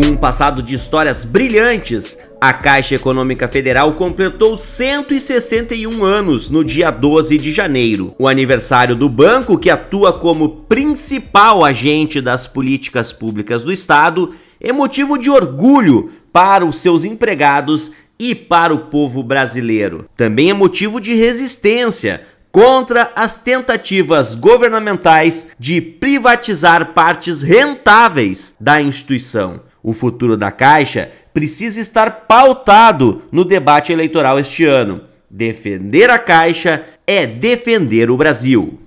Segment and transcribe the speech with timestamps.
[0.00, 6.90] Com um passado de histórias brilhantes, a Caixa Econômica Federal completou 161 anos no dia
[6.90, 13.62] 12 de janeiro, o aniversário do banco que atua como principal agente das políticas públicas
[13.62, 20.08] do Estado é motivo de orgulho para os seus empregados e para o povo brasileiro.
[20.16, 29.68] Também é motivo de resistência contra as tentativas governamentais de privatizar partes rentáveis da instituição.
[29.82, 35.02] O futuro da Caixa precisa estar pautado no debate eleitoral este ano.
[35.30, 38.78] Defender a Caixa é defender o Brasil.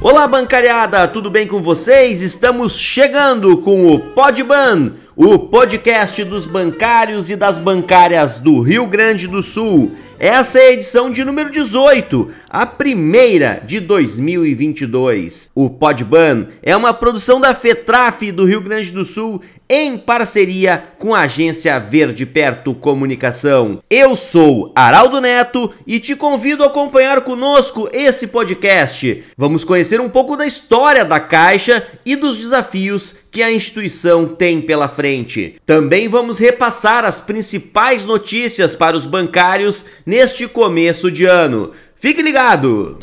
[0.00, 2.20] Olá, bancariada, tudo bem com vocês?
[2.20, 9.26] Estamos chegando com o Podban, o podcast dos bancários e das bancárias do Rio Grande
[9.26, 9.92] do Sul.
[10.18, 15.50] Essa é a edição de número 18, a primeira de 2022.
[15.54, 21.14] O Podban é uma produção da FETRAF do Rio Grande do Sul em parceria com
[21.14, 23.82] a agência Verde Perto Comunicação.
[23.90, 29.24] Eu sou Araldo Neto e te convido a acompanhar conosco esse podcast.
[29.36, 34.62] Vamos conhecer um pouco da história da Caixa e dos desafios que a instituição tem
[34.62, 35.56] pela frente.
[35.66, 41.72] Também vamos repassar as principais notícias para os bancários neste começo de ano.
[41.96, 42.96] Fique ligado!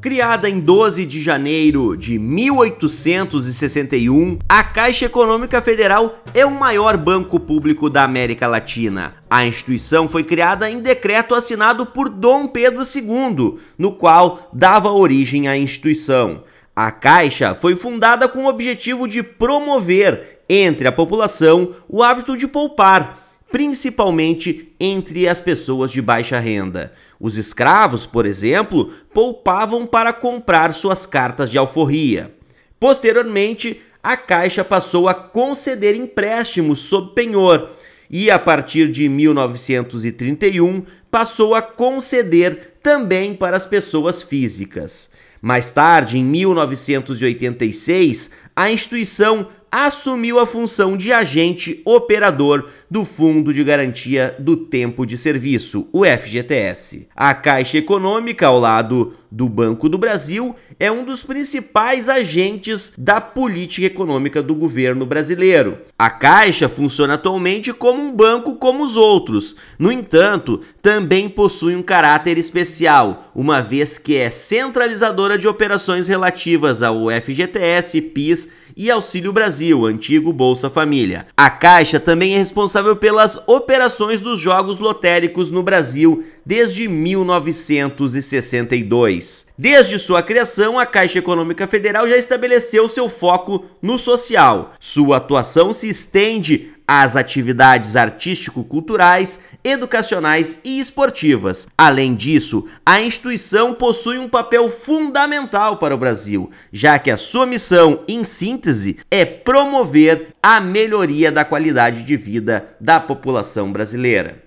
[0.00, 7.38] Criada em 12 de janeiro de 1861, a Caixa Econômica Federal é o maior banco
[7.38, 9.12] público da América Latina.
[9.28, 15.48] A instituição foi criada em decreto assinado por Dom Pedro II, no qual dava origem
[15.48, 16.44] à instituição.
[16.74, 22.48] A Caixa foi fundada com o objetivo de promover entre a população o hábito de
[22.48, 26.94] poupar, principalmente entre as pessoas de baixa renda.
[27.20, 32.34] Os escravos, por exemplo, poupavam para comprar suas cartas de alforria.
[32.80, 37.70] Posteriormente, a Caixa passou a conceder empréstimos sob penhor
[38.08, 45.10] e, a partir de 1931, passou a conceder também para as pessoas físicas.
[45.42, 53.64] Mais tarde, em 1986, a instituição assumiu a função de agente operador do Fundo de
[53.64, 57.08] Garantia do Tempo de Serviço, o FGTS.
[57.16, 63.18] A Caixa Econômica, ao lado do Banco do Brasil, é um dos principais agentes da
[63.18, 65.78] política econômica do governo brasileiro.
[65.98, 69.56] A Caixa funciona atualmente como um banco como os outros.
[69.78, 76.82] No entanto, também possui um caráter especial, uma vez que é centralizadora de operações relativas
[76.82, 81.26] ao FGTS, PIS e Auxílio Brasil, antigo Bolsa Família.
[81.36, 89.46] A Caixa também é responsável responsável pelas operações dos jogos lotéricos no Brasil desde 1962.
[89.56, 94.74] Desde sua criação, a Caixa Econômica Federal já estabeleceu seu foco no social.
[94.80, 101.66] Sua atuação se estende às atividades artístico-culturais, educacionais e esportivas.
[101.78, 107.46] Além disso, a instituição possui um papel fundamental para o Brasil, já que a sua
[107.46, 114.42] missão, em síntese, é promover a melhoria da qualidade de vida da população brasileira.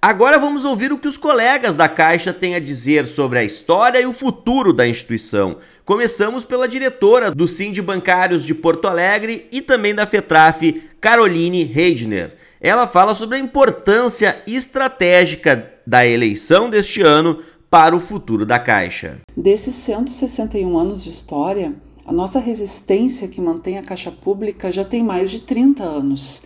[0.00, 3.98] Agora vamos ouvir o que os colegas da Caixa têm a dizer sobre a história
[3.98, 5.56] e o futuro da instituição.
[5.84, 12.38] Começamos pela diretora do Sind Bancários de Porto Alegre e também da FETRAF, Caroline Reidner.
[12.58, 19.20] Ela fala sobre a importância estratégica da eleição deste ano para o futuro da Caixa.
[19.36, 21.74] Desses 161 anos de história,
[22.06, 26.42] a nossa resistência que mantém a Caixa Pública já tem mais de 30 anos.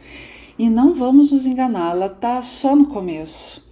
[0.59, 3.68] E não vamos nos enganar, ela está só no começo.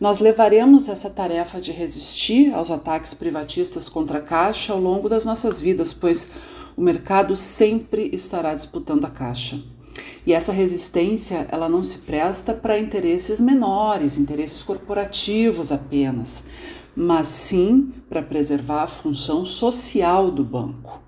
[0.00, 5.24] Nós levaremos essa tarefa de resistir aos ataques privatistas contra a Caixa ao longo das
[5.24, 6.30] nossas vidas, pois
[6.76, 9.60] o mercado sempre estará disputando a Caixa.
[10.24, 16.44] E essa resistência, ela não se presta para interesses menores, interesses corporativos apenas,
[16.94, 21.02] mas sim para preservar a função social do banco.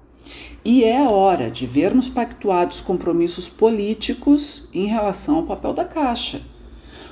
[0.64, 6.40] E é hora de vermos pactuados compromissos políticos em relação ao papel da Caixa.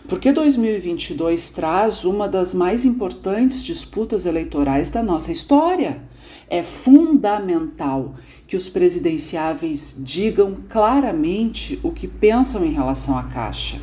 [0.08, 6.00] Porque 2022 traz uma das mais importantes disputas eleitorais da nossa história.
[6.49, 8.14] É fundamental
[8.46, 13.76] que os presidenciáveis digam claramente o que pensam em relação à Caixa.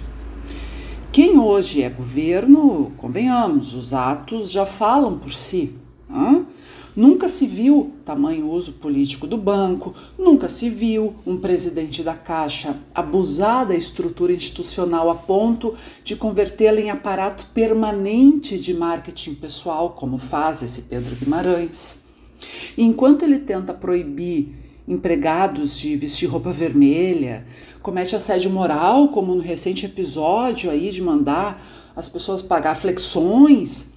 [1.11, 5.75] Quem hoje é governo, convenhamos, os atos já falam por si.
[6.09, 6.47] Hein?
[6.95, 12.77] Nunca se viu tamanho uso político do banco, nunca se viu um presidente da Caixa
[12.93, 15.73] abusar da estrutura institucional a ponto
[16.05, 21.99] de convertê-la em aparato permanente de marketing pessoal, como faz esse Pedro Guimarães.
[22.77, 24.55] E enquanto ele tenta proibir
[24.87, 27.45] empregados de vestir roupa vermelha,
[27.81, 31.61] comete assédio moral, como no recente episódio aí de mandar
[31.93, 33.94] as pessoas pagar flexões,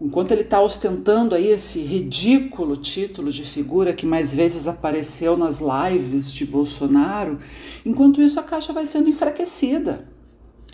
[0.00, 5.60] enquanto ele está ostentando aí esse ridículo título de figura que mais vezes apareceu nas
[5.60, 7.38] lives de Bolsonaro,
[7.84, 10.06] enquanto isso a Caixa vai sendo enfraquecida.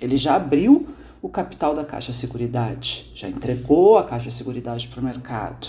[0.01, 0.87] Ele já abriu
[1.21, 5.69] o capital da Caixa Seguridade, já entregou a Caixa Seguridade para o mercado.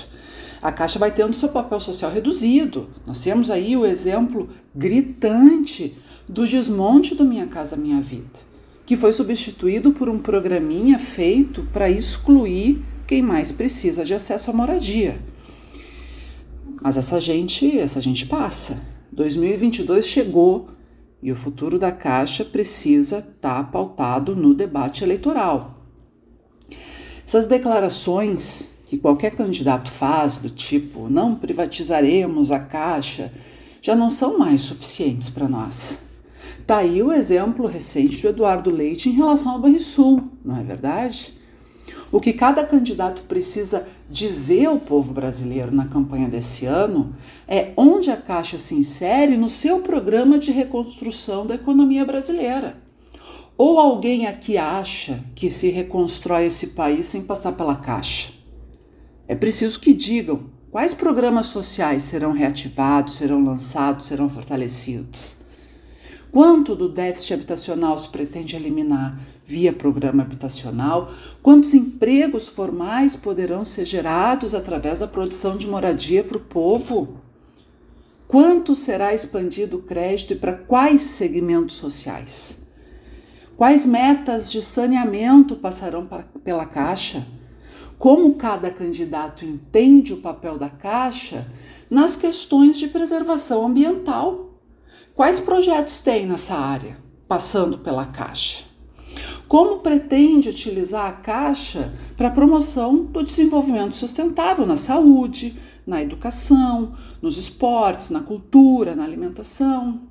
[0.60, 2.90] A Caixa vai tendo seu papel social reduzido.
[3.06, 5.96] Nós temos aí o exemplo gritante
[6.28, 8.40] do desmonte do Minha Casa Minha Vida,
[8.86, 14.54] que foi substituído por um programinha feito para excluir quem mais precisa de acesso à
[14.54, 15.20] moradia.
[16.82, 18.82] Mas essa gente, essa gente passa.
[19.12, 20.70] 2022 chegou
[21.22, 25.78] e o futuro da Caixa precisa estar tá pautado no debate eleitoral.
[27.26, 33.32] Essas declarações que qualquer candidato faz, do tipo não privatizaremos a Caixa,
[33.82, 35.98] já não são mais suficientes para nós.
[36.60, 41.34] Está aí o exemplo recente do Eduardo Leite em relação ao Banrisul, não é verdade?
[42.12, 47.16] O que cada candidato precisa dizer ao povo brasileiro na campanha desse ano
[47.48, 52.78] é onde a Caixa se insere no seu programa de reconstrução da economia brasileira.
[53.58, 58.32] Ou alguém aqui acha que se reconstrói esse país sem passar pela Caixa?
[59.28, 65.38] É preciso que digam quais programas sociais serão reativados, serão lançados, serão fortalecidos.
[66.34, 71.12] Quanto do déficit habitacional se pretende eliminar via programa habitacional?
[71.44, 77.18] Quantos empregos formais poderão ser gerados através da produção de moradia para o povo?
[78.28, 82.68] Quanto será expandido o crédito e para quais segmentos sociais?
[83.56, 86.10] Quais metas de saneamento passarão
[86.44, 87.28] pela Caixa?
[88.00, 91.46] Como cada candidato entende o papel da Caixa
[91.92, 94.53] nas questões de preservação ambiental?
[95.16, 98.66] Quais projetos tem nessa área, passando pela Caixa?
[99.48, 105.56] Como pretende utilizar a Caixa para a promoção do desenvolvimento sustentável na saúde,
[105.86, 110.02] na educação, nos esportes, na cultura, na alimentação?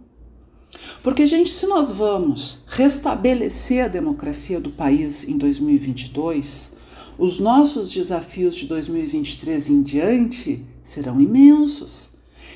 [1.02, 6.76] Porque, gente, se nós vamos restabelecer a democracia do país em 2022,
[7.18, 12.12] os nossos desafios de 2023 em diante serão imensos.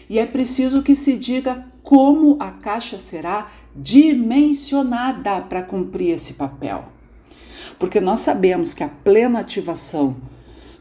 [0.09, 6.87] E é preciso que se diga como a Caixa será dimensionada para cumprir esse papel.
[7.79, 10.17] Porque nós sabemos que a plena ativação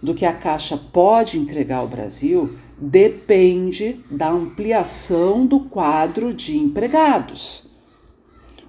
[0.01, 7.69] do que a Caixa pode entregar ao Brasil depende da ampliação do quadro de empregados.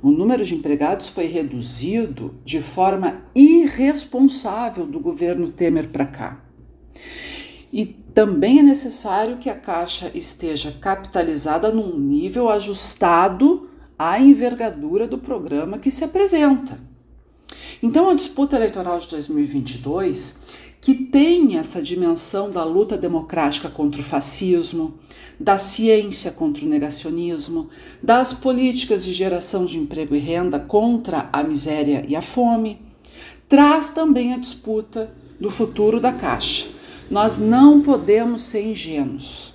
[0.02, 6.45] O número de empregados foi reduzido de forma irresponsável do governo Temer para cá.
[7.72, 13.68] E também é necessário que a Caixa esteja capitalizada num nível ajustado
[13.98, 16.78] à envergadura do programa que se apresenta.
[17.82, 20.38] Então, a disputa eleitoral de 2022,
[20.80, 24.94] que tem essa dimensão da luta democrática contra o fascismo,
[25.38, 27.68] da ciência contra o negacionismo,
[28.02, 32.80] das políticas de geração de emprego e renda contra a miséria e a fome,
[33.46, 36.76] traz também a disputa do futuro da Caixa
[37.10, 39.54] nós não podemos ser ingênuos.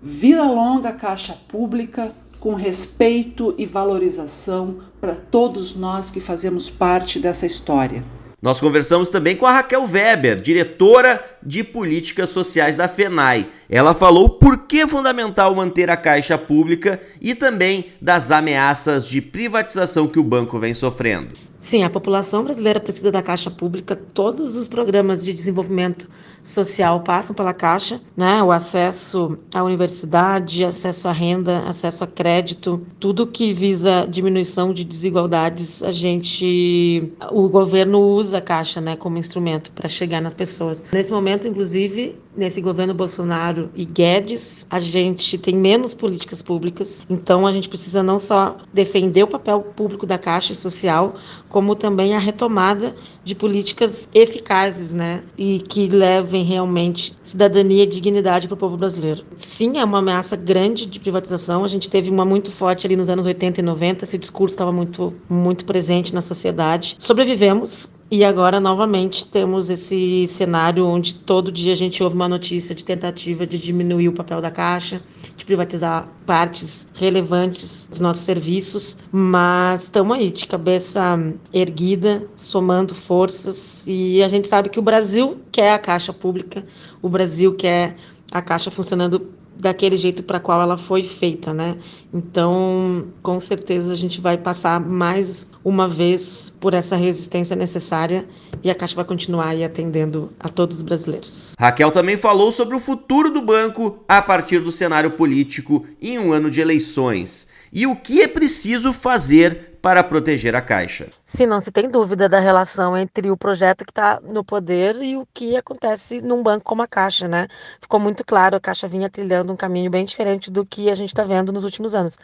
[0.00, 7.46] Vida longa Caixa Pública, com respeito e valorização para todos nós que fazemos parte dessa
[7.46, 8.04] história.
[8.42, 13.48] Nós conversamos também com a Raquel Weber, diretora de políticas sociais da FENAI.
[13.70, 19.20] Ela falou por que é fundamental manter a caixa pública e também das ameaças de
[19.20, 21.36] privatização que o banco vem sofrendo.
[21.62, 23.94] Sim, a população brasileira precisa da Caixa Pública.
[23.94, 26.10] Todos os programas de desenvolvimento
[26.42, 28.42] social passam pela Caixa, né?
[28.42, 34.82] O acesso à universidade, acesso à renda, acesso a crédito, tudo que visa diminuição de
[34.82, 40.84] desigualdades, a gente, o governo usa a Caixa, né, como instrumento para chegar nas pessoas.
[40.92, 47.02] Nesse momento, inclusive, nesse governo Bolsonaro e Guedes, a gente tem menos políticas públicas.
[47.08, 51.14] Então, a gente precisa não só defender o papel público da Caixa social,
[51.48, 55.22] como também a retomada de políticas eficazes, né?
[55.36, 59.22] E que levem realmente cidadania e dignidade para o povo brasileiro.
[59.36, 61.64] Sim, é uma ameaça grande de privatização.
[61.64, 64.04] A gente teve uma muito forte ali nos anos 80 e 90.
[64.04, 66.96] Esse discurso estava muito, muito presente na sociedade.
[66.98, 72.74] Sobrevivemos, e agora, novamente, temos esse cenário onde todo dia a gente ouve uma notícia
[72.74, 75.00] de tentativa de diminuir o papel da Caixa,
[75.34, 81.18] de privatizar partes relevantes dos nossos serviços, mas estamos aí de cabeça
[81.54, 86.66] erguida, somando forças, e a gente sabe que o Brasil quer a Caixa Pública,
[87.00, 87.96] o Brasil quer
[88.30, 89.26] a Caixa funcionando
[89.62, 91.76] daquele jeito para qual ela foi feita, né?
[92.12, 98.26] Então, com certeza a gente vai passar mais uma vez por essa resistência necessária
[98.60, 101.54] e a Caixa vai continuar aí atendendo a todos os brasileiros.
[101.56, 106.32] Raquel também falou sobre o futuro do banco a partir do cenário político em um
[106.32, 111.08] ano de eleições e o que é preciso fazer para proteger a Caixa.
[111.24, 115.16] Se não se tem dúvida da relação entre o projeto que está no poder e
[115.16, 117.48] o que acontece num banco como a Caixa, né?
[117.80, 121.08] Ficou muito claro, a Caixa vinha trilhando um caminho bem diferente do que a gente
[121.08, 122.16] está vendo nos últimos anos.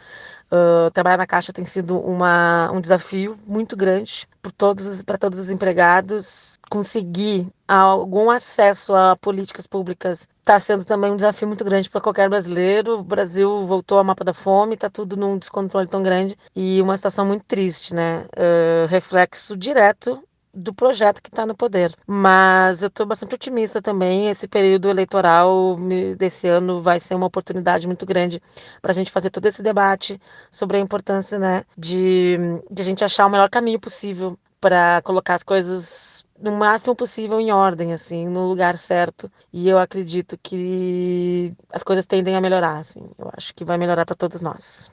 [0.49, 5.49] Uh, trabalhar na Caixa tem sido uma, um desafio muito grande para todos, todos os
[5.49, 6.57] empregados.
[6.69, 12.27] Conseguir algum acesso a políticas públicas está sendo também um desafio muito grande para qualquer
[12.27, 12.99] brasileiro.
[12.99, 16.97] O Brasil voltou ao mapa da fome, está tudo num descontrole tão grande e uma
[16.97, 18.25] situação muito triste, né?
[18.35, 21.93] Uh, reflexo direto do projeto que está no poder.
[22.07, 24.27] Mas eu estou bastante otimista também.
[24.27, 25.77] Esse período eleitoral
[26.17, 28.41] desse ano vai ser uma oportunidade muito grande
[28.81, 32.37] para a gente fazer todo esse debate sobre a importância né, de,
[32.71, 37.39] de a gente achar o melhor caminho possível para colocar as coisas no máximo possível
[37.39, 39.31] em ordem, assim, no lugar certo.
[39.51, 43.09] E eu acredito que as coisas tendem a melhorar, assim.
[43.17, 44.89] Eu acho que vai melhorar para todos nós.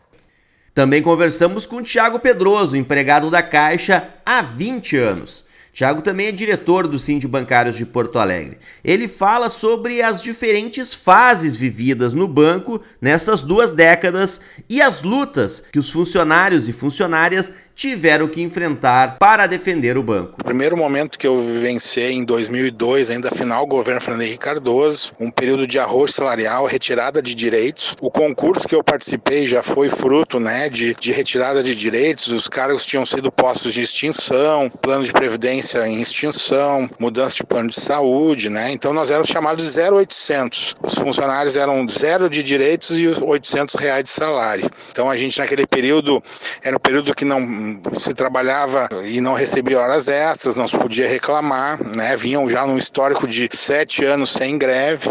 [0.74, 5.46] Também conversamos com Tiago Pedroso, empregado da Caixa há 20 anos.
[5.76, 8.56] Tiago também é diretor do Cindy Bancários de Porto Alegre.
[8.82, 15.62] Ele fala sobre as diferentes fases vividas no banco nessas duas décadas e as lutas
[15.70, 20.38] que os funcionários e funcionárias tiveram que enfrentar para defender o banco.
[20.40, 25.30] O primeiro momento que eu vivenciei em 2002, ainda final governo Fernando Henrique Cardoso, um
[25.30, 27.94] período de arroz salarial, retirada de direitos.
[28.00, 32.48] O concurso que eu participei já foi fruto né, de, de retirada de direitos, os
[32.48, 37.78] cargos tinham sido postos de extinção, plano de previdência em extinção, mudança de plano de
[37.78, 38.72] saúde, né?
[38.72, 40.76] Então nós éramos chamados de 0800.
[40.82, 44.70] Os funcionários eram zero de direitos e 800 reais de salário.
[44.90, 46.22] Então a gente naquele período
[46.62, 47.65] era um período que não
[47.98, 52.16] se trabalhava e não recebia horas extras, não se podia reclamar, né?
[52.16, 55.08] Vinham já num histórico de sete anos sem greve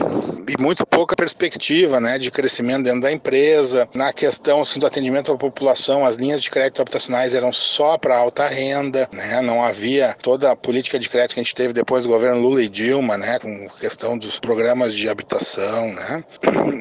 [0.47, 3.89] e muito pouca perspectiva, né, de crescimento dentro da empresa.
[3.93, 8.17] Na questão assim, do atendimento à população, as linhas de crédito habitacionais eram só para
[8.17, 9.41] alta renda, né?
[9.41, 12.61] Não havia toda a política de crédito que a gente teve depois do governo Lula
[12.61, 16.23] e Dilma, né, com questão dos programas de habitação, né?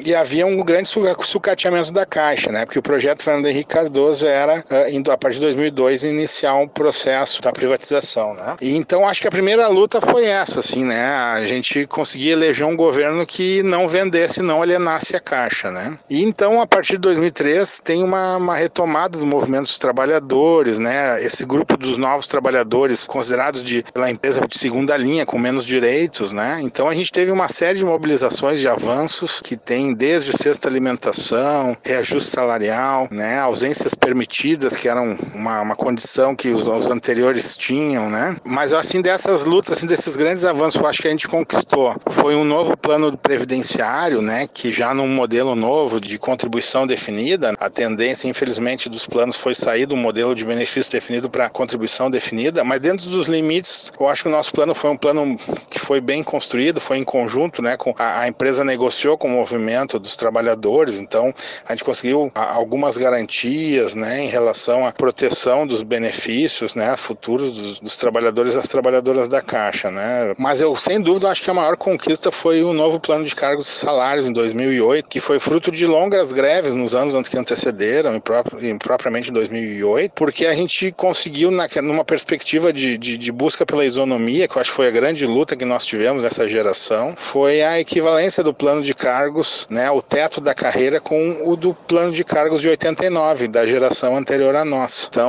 [0.05, 0.89] E havia um grande
[1.23, 2.65] sucateamento da Caixa, né?
[2.65, 7.41] Porque o projeto Fernando Henrique Cardoso era, indo a partir de 2002 iniciar um processo
[7.41, 8.55] da privatização, né?
[8.61, 11.07] E então acho que a primeira luta foi essa, assim, né?
[11.07, 15.97] A gente conseguia eleger um governo que não vendesse, não alienasse a Caixa, né?
[16.09, 21.23] E então a partir de 2003 tem uma, uma retomada dos movimentos dos trabalhadores, né?
[21.23, 26.31] Esse grupo dos novos trabalhadores considerados de, pela empresa de segunda linha, com menos direitos,
[26.31, 26.59] né?
[26.61, 31.77] Então a gente teve uma série de mobilizações de avanços que tem desde sexta alimentação,
[31.83, 33.39] reajuste salarial, né?
[33.39, 38.35] Ausências permitidas, que eram uma, uma condição que os, os, anteriores tinham, né?
[38.43, 41.95] Mas assim, dessas lutas, assim, desses grandes avanços, eu acho que a gente conquistou.
[42.09, 44.47] Foi um novo plano previdenciário, né?
[44.51, 49.85] Que já num modelo novo de contribuição definida, a tendência, infelizmente, dos planos foi sair
[49.85, 54.29] do modelo de benefício definido para contribuição definida, mas dentro dos limites, eu acho que
[54.29, 55.37] o nosso plano foi um plano
[55.69, 57.77] que foi bem construído, foi em conjunto, né?
[57.77, 61.33] Com a, a empresa negociou com o movimento dos trabalhadores, então
[61.67, 64.23] a gente conseguiu algumas garantias, né?
[64.23, 65.34] Em relação à proteção
[65.67, 70.33] dos benefícios, né, futuros dos, dos trabalhadores e das trabalhadoras da Caixa, né?
[70.37, 73.67] Mas eu, sem dúvida, acho que a maior conquista foi o novo plano de cargos
[73.67, 78.15] e salários em 2008, que foi fruto de longas greves nos anos antes que antecederam,
[78.15, 83.31] e, e propriamente em 2008, porque a gente conseguiu, na, numa perspectiva de, de, de
[83.31, 86.47] busca pela isonomia, que eu acho que foi a grande luta que nós tivemos nessa
[86.47, 91.55] geração, foi a equivalência do plano de cargos, né, o teto da carreira com o
[91.55, 95.07] do plano de cargos de 89, da geração anterior à nossa.
[95.09, 95.24] Então,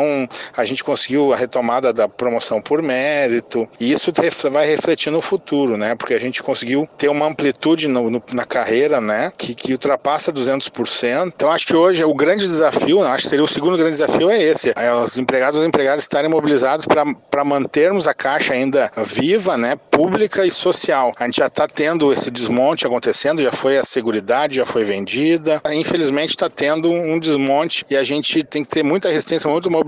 [0.56, 4.10] a gente conseguiu a retomada da promoção por mérito, e isso
[4.50, 5.94] vai refletir no futuro, né?
[5.94, 9.32] Porque a gente conseguiu ter uma amplitude no, no, na carreira, né?
[9.36, 11.32] Que, que ultrapassa 200%.
[11.34, 14.40] Então, acho que hoje o grande desafio, acho que seria o segundo grande desafio é
[14.42, 19.76] esse: é os empregados e empregadas estarem mobilizados para mantermos a caixa ainda viva, né?
[19.90, 21.12] Pública e social.
[21.18, 25.60] A gente já está tendo esse desmonte acontecendo, já foi a Seguridade, já foi vendida.
[25.72, 29.85] Infelizmente, está tendo um desmonte e a gente tem que ter muita resistência, muita mobilização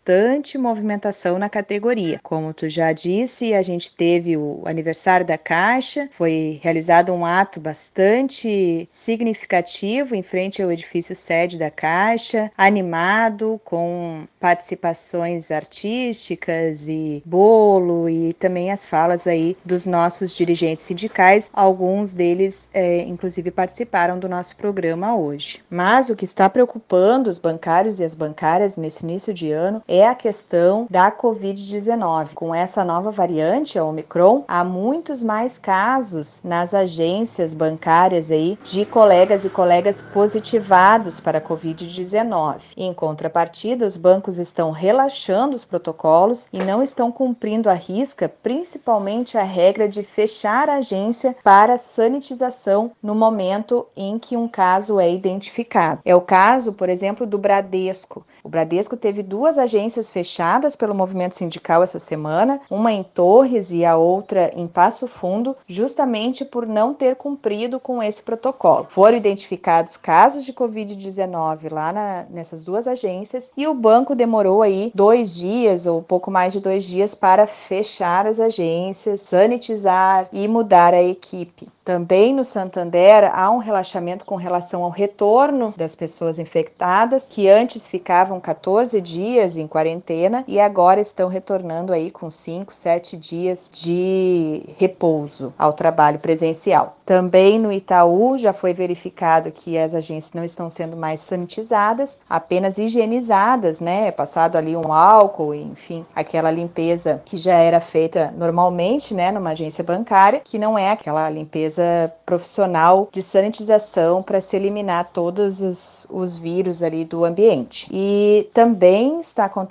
[0.58, 2.20] movimentação na categoria.
[2.24, 7.60] Como tu já disse, a gente teve o aniversário da Caixa, foi realizado um ato
[7.60, 18.08] bastante significativo em frente ao edifício sede da Caixa, animado com participações artísticas e bolo
[18.10, 21.50] e também as falas aí dos nossos dirigentes sindicais.
[21.54, 25.62] Alguns deles, é, inclusive, participaram do nosso programa hoje.
[25.70, 29.97] Mas o que está preocupando os bancários e as bancárias nesse início de ano é
[30.06, 32.34] a questão da Covid-19.
[32.34, 38.86] Com essa nova variante, a Omicron, há muitos mais casos nas agências bancárias aí de
[38.86, 42.60] colegas e colegas positivados para a Covid-19.
[42.76, 49.38] Em contrapartida, os bancos estão relaxando os protocolos e não estão cumprindo a risca, principalmente
[49.38, 55.12] a regra de fechar a agência para sanitização no momento em que um caso é
[55.12, 56.02] identificado.
[56.04, 58.26] É o caso, por exemplo, do Bradesco.
[58.44, 63.86] O Bradesco teve duas agências fechadas pelo movimento sindical essa semana, uma em Torres e
[63.86, 68.88] a outra em Passo Fundo, justamente por não ter cumprido com esse protocolo.
[68.90, 74.92] Foram identificados casos de Covid-19 lá na, nessas duas agências e o banco demorou aí
[74.94, 80.94] dois dias ou pouco mais de dois dias para fechar as agências, sanitizar e mudar
[80.94, 81.70] a equipe.
[81.84, 87.88] Também no Santander há um relaxamento com relação ao retorno das pessoas infectadas, que antes
[87.88, 94.64] ficavam 14 dias em quarentena e agora estão retornando aí com 5, 7 dias de
[94.76, 96.98] repouso ao trabalho presencial.
[97.06, 102.80] Também no Itaú já foi verificado que as agências não estão sendo mais sanitizadas, apenas
[102.80, 104.12] higienizadas, né?
[104.12, 109.84] Passado ali um álcool, enfim, aquela limpeza que já era feita normalmente, né, numa agência
[109.84, 116.36] bancária, que não é aquela limpeza profissional de sanitização para se eliminar todos os, os
[116.36, 117.88] vírus ali do ambiente.
[117.92, 119.67] E também está acontecendo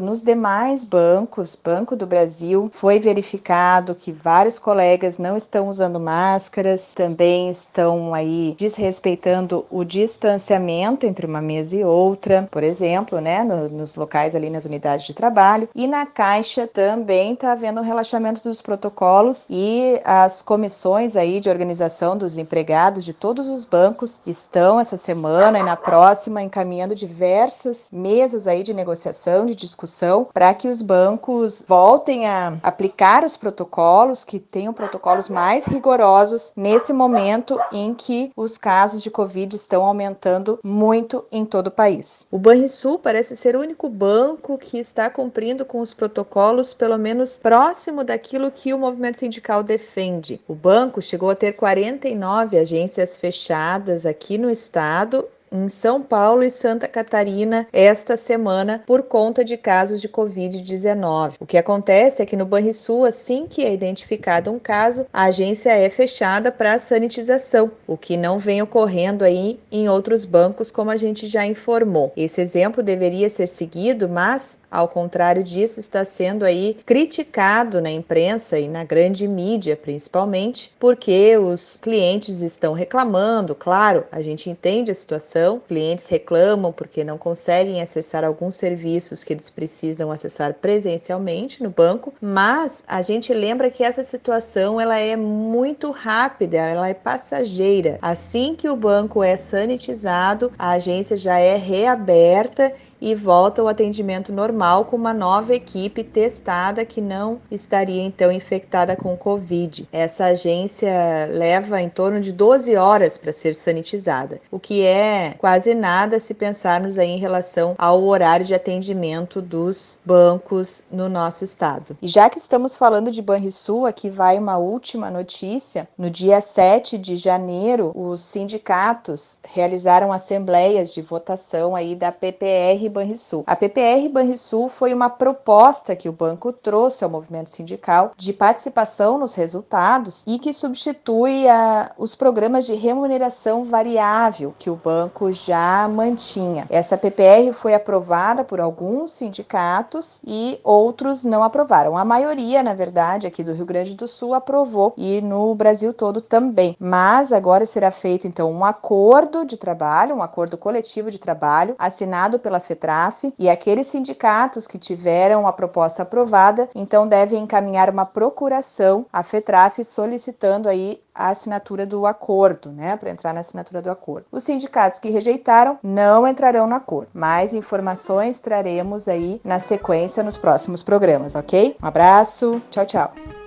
[0.00, 6.94] nos demais bancos, Banco do Brasil, foi verificado que vários colegas não estão usando máscaras,
[6.94, 13.68] também estão aí desrespeitando o distanciamento entre uma mesa e outra, por exemplo, né, no,
[13.68, 15.68] nos locais ali nas unidades de trabalho.
[15.74, 21.48] E na Caixa também está havendo um relaxamento dos protocolos e as comissões aí de
[21.48, 27.88] organização dos empregados de todos os bancos estão essa semana e na próxima encaminhando diversas
[27.92, 34.24] mesas aí de negociação, de discussão, para que os bancos voltem a aplicar os protocolos,
[34.24, 40.58] que tenham protocolos mais rigorosos nesse momento em que os casos de Covid estão aumentando
[40.64, 42.26] muito em todo o país.
[42.30, 47.38] O Banrisul parece ser o único banco que está cumprindo com os protocolos, pelo menos
[47.38, 50.40] próximo daquilo que o movimento sindical defende.
[50.48, 56.50] O banco chegou a ter 49 agências fechadas aqui no estado em São Paulo e
[56.50, 61.34] Santa Catarina esta semana por conta de casos de Covid-19.
[61.40, 65.70] O que acontece é que no Banrisul, assim que é identificado um caso, a agência
[65.70, 70.96] é fechada para sanitização, o que não vem ocorrendo aí em outros bancos, como a
[70.96, 72.12] gente já informou.
[72.16, 78.58] Esse exemplo deveria ser seguido, mas ao contrário disso, está sendo aí criticado na imprensa
[78.58, 83.54] e na grande mídia, principalmente, porque os clientes estão reclamando.
[83.54, 89.32] Claro, a gente entende a situação, clientes reclamam porque não conseguem acessar alguns serviços que
[89.32, 95.16] eles precisam acessar presencialmente no banco, mas a gente lembra que essa situação ela é
[95.16, 97.98] muito rápida, ela é passageira.
[98.02, 104.32] Assim que o banco é sanitizado, a agência já é reaberta e volta ao atendimento
[104.32, 109.88] normal com uma nova equipe testada que não estaria então infectada com Covid.
[109.92, 110.90] Essa agência
[111.30, 116.34] leva em torno de 12 horas para ser sanitizada, o que é quase nada se
[116.34, 121.96] pensarmos aí em relação ao horário de atendimento dos bancos no nosso estado.
[122.02, 125.88] E já que estamos falando de Banrisul, aqui vai uma última notícia.
[125.96, 133.44] No dia 7 de janeiro, os sindicatos realizaram assembleias de votação aí da PPR Banrisul.
[133.46, 139.18] A PPR Banrisul foi uma proposta que o banco trouxe ao movimento sindical de participação
[139.18, 145.88] nos resultados e que substitui a, os programas de remuneração variável que o banco já
[145.88, 146.66] mantinha.
[146.68, 151.96] Essa PPR foi aprovada por alguns sindicatos e outros não aprovaram.
[151.96, 156.20] A maioria, na verdade, aqui do Rio Grande do Sul aprovou e no Brasil todo
[156.20, 156.76] também.
[156.78, 162.38] Mas agora será feito então um acordo de trabalho, um acordo coletivo de trabalho assinado
[162.38, 169.04] pela FETRAF e aqueles sindicatos que tiveram a proposta aprovada, então devem encaminhar uma procuração
[169.12, 174.26] à FETRAF solicitando aí a assinatura do acordo, né, para entrar na assinatura do acordo.
[174.32, 177.10] Os sindicatos que rejeitaram não entrarão no acordo.
[177.12, 181.76] Mais informações traremos aí na sequência nos próximos programas, ok?
[181.82, 183.39] Um abraço, tchau, tchau.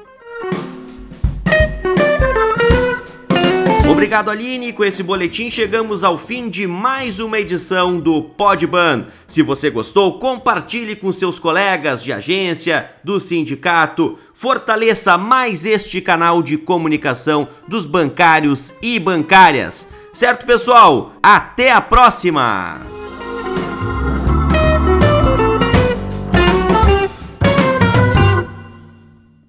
[4.04, 4.74] Obrigado, Aline.
[4.74, 9.06] Com esse boletim chegamos ao fim de mais uma edição do Podban.
[9.30, 14.20] Se você gostou, compartilhe com seus colegas de agência, do sindicato.
[14.34, 19.88] Fortaleça mais este canal de comunicação dos bancários e bancárias.
[20.12, 21.14] Certo, pessoal?
[21.24, 23.03] Até a próxima!